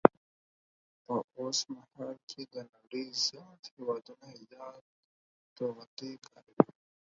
[1.05, 4.83] په اوسمهال کې د نړۍ زیات هیوادونه یاد
[5.55, 6.61] توغندي کاروي